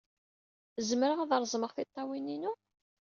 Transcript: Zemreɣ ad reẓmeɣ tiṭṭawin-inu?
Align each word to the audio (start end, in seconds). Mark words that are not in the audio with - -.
Zemreɣ 0.89 1.19
ad 1.21 1.31
reẓmeɣ 1.41 1.71
tiṭṭawin-inu? 1.73 2.53